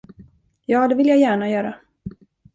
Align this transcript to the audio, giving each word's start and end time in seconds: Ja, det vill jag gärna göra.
Ja, 0.65 0.87
det 0.87 0.95
vill 0.95 1.07
jag 1.07 1.17
gärna 1.19 1.49
göra. 1.49 1.75